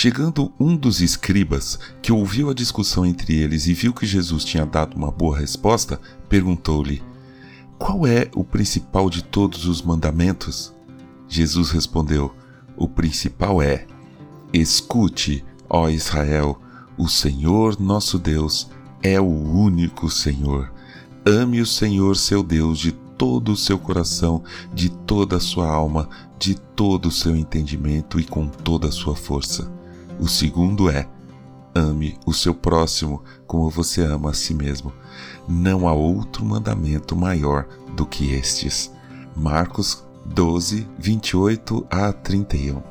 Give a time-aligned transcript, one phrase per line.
[0.00, 4.64] Chegando um dos escribas, que ouviu a discussão entre eles e viu que Jesus tinha
[4.64, 7.02] dado uma boa resposta, perguntou-lhe:
[7.76, 10.72] Qual é o principal de todos os mandamentos?
[11.28, 12.32] Jesus respondeu:
[12.76, 13.88] O principal é:
[14.52, 16.60] Escute, ó Israel,
[16.96, 18.70] o Senhor nosso Deus
[19.02, 20.72] é o único Senhor.
[21.26, 26.08] Ame o Senhor seu Deus de todo o seu coração, de toda a sua alma,
[26.38, 29.76] de todo o seu entendimento e com toda a sua força.
[30.18, 31.08] O segundo é:
[31.74, 34.92] ame o seu próximo como você ama a si mesmo.
[35.48, 38.92] Não há outro mandamento maior do que estes.
[39.36, 42.82] Marcos 12, 28 a 31.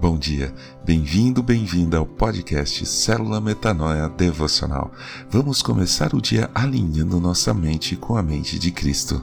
[0.00, 0.52] Bom dia,
[0.84, 4.90] bem-vindo, bem-vinda ao podcast Célula Metanoia Devocional.
[5.30, 9.22] Vamos começar o dia alinhando nossa mente com a mente de Cristo.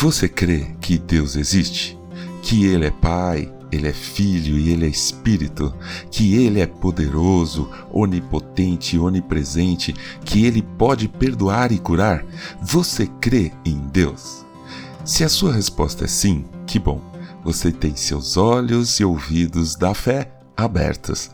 [0.00, 1.98] Você crê que Deus existe?
[2.40, 5.74] Que Ele é Pai, Ele é Filho e Ele é Espírito?
[6.10, 9.94] Que Ele é poderoso, onipotente, onipresente?
[10.24, 12.24] Que Ele pode perdoar e curar?
[12.62, 14.46] Você crê em Deus?
[15.04, 17.02] Se a sua resposta é sim, que bom!
[17.44, 21.30] Você tem seus olhos e ouvidos da fé abertos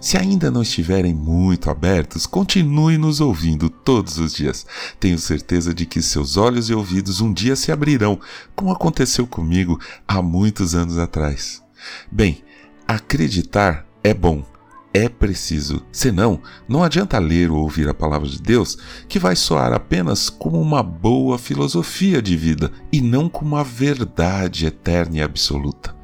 [0.00, 4.66] se ainda não estiverem muito abertos, continue nos ouvindo todos os dias.
[4.98, 8.18] Tenho certeza de que seus olhos e ouvidos um dia se abrirão,
[8.54, 11.62] como aconteceu comigo há muitos anos atrás.
[12.10, 12.42] Bem,
[12.86, 14.44] acreditar é bom,
[14.92, 15.84] é preciso.
[15.92, 20.60] Senão, não adianta ler ou ouvir a palavra de Deus, que vai soar apenas como
[20.60, 25.99] uma boa filosofia de vida e não como uma verdade eterna e absoluta.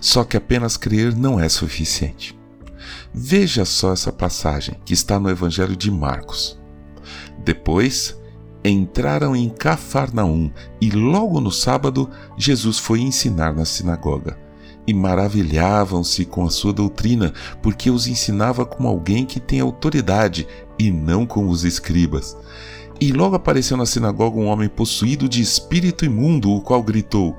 [0.00, 2.38] Só que apenas crer não é suficiente.
[3.12, 6.58] Veja só essa passagem que está no Evangelho de Marcos.
[7.44, 8.16] Depois,
[8.64, 14.38] entraram em Cafarnaum e logo no sábado Jesus foi ensinar na sinagoga.
[14.86, 17.32] E maravilhavam-se com a sua doutrina,
[17.62, 20.46] porque os ensinava como alguém que tem autoridade
[20.78, 22.36] e não como os escribas.
[23.00, 27.36] E logo apareceu na sinagoga um homem possuído de espírito imundo, o qual gritou: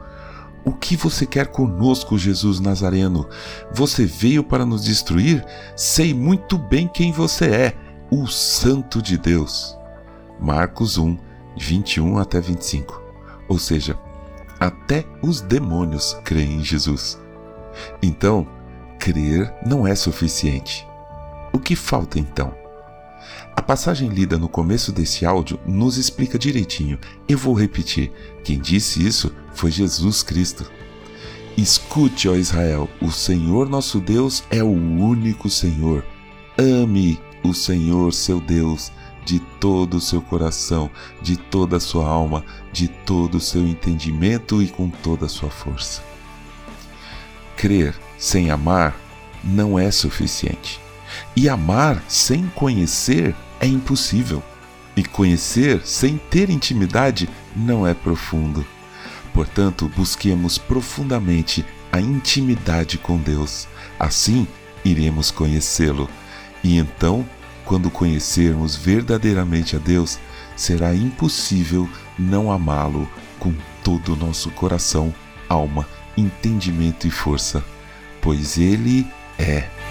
[0.63, 3.27] o que você quer conosco, Jesus Nazareno?
[3.73, 5.43] Você veio para nos destruir?
[5.75, 7.77] Sei muito bem quem você é,
[8.11, 9.75] o Santo de Deus.
[10.39, 11.17] Marcos 1,
[11.57, 13.01] 21 até 25.
[13.47, 13.97] Ou seja,
[14.59, 17.19] até os demônios creem em Jesus.
[18.01, 18.47] Então,
[18.99, 20.87] crer não é suficiente.
[21.51, 22.53] O que falta então?
[23.55, 26.99] A passagem lida no começo desse áudio nos explica direitinho.
[27.27, 28.11] Eu vou repetir:
[28.43, 30.69] quem disse isso foi Jesus Cristo.
[31.57, 36.03] Escute, ó Israel, o Senhor nosso Deus é o único Senhor.
[36.57, 38.91] Ame o Senhor seu Deus
[39.25, 40.89] de todo o seu coração,
[41.21, 45.49] de toda a sua alma, de todo o seu entendimento e com toda a sua
[45.49, 46.01] força.
[47.55, 48.95] Crer sem amar
[49.43, 50.79] não é suficiente.
[51.35, 54.41] E amar sem conhecer é impossível.
[54.95, 58.65] E conhecer sem ter intimidade não é profundo.
[59.33, 63.67] Portanto, busquemos profundamente a intimidade com Deus.
[63.99, 64.47] Assim,
[64.83, 66.09] iremos conhecê-lo.
[66.63, 67.25] E então,
[67.65, 70.19] quando conhecermos verdadeiramente a Deus,
[70.55, 73.09] será impossível não amá-lo
[73.39, 73.53] com
[73.83, 75.13] todo o nosso coração,
[75.49, 75.87] alma,
[76.17, 77.63] entendimento e força,
[78.21, 79.07] pois Ele
[79.39, 79.90] é.